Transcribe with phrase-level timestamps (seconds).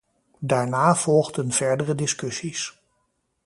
[0.39, 2.73] Daarna volgden verdere discussies.